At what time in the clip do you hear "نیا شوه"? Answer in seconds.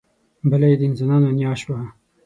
1.37-1.79